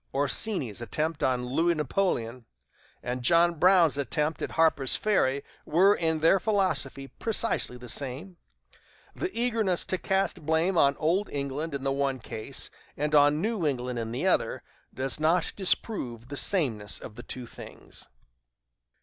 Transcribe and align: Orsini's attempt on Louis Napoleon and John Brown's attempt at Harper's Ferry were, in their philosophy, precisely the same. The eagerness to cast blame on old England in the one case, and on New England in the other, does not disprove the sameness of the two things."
Orsini's 0.15 0.81
attempt 0.81 1.21
on 1.21 1.45
Louis 1.45 1.75
Napoleon 1.75 2.45
and 3.03 3.21
John 3.21 3.59
Brown's 3.59 3.99
attempt 3.99 4.41
at 4.41 4.49
Harper's 4.53 4.95
Ferry 4.95 5.43
were, 5.63 5.93
in 5.93 6.21
their 6.21 6.39
philosophy, 6.39 7.09
precisely 7.09 7.77
the 7.77 7.87
same. 7.87 8.37
The 9.15 9.29
eagerness 9.39 9.85
to 9.85 9.99
cast 9.99 10.43
blame 10.43 10.75
on 10.75 10.97
old 10.97 11.29
England 11.29 11.75
in 11.75 11.83
the 11.83 11.91
one 11.91 12.19
case, 12.19 12.71
and 12.97 13.13
on 13.13 13.43
New 13.43 13.63
England 13.67 13.99
in 13.99 14.11
the 14.11 14.25
other, 14.25 14.63
does 14.91 15.19
not 15.19 15.53
disprove 15.55 16.29
the 16.29 16.35
sameness 16.35 16.97
of 16.97 17.13
the 17.13 17.21
two 17.21 17.45
things." 17.45 18.07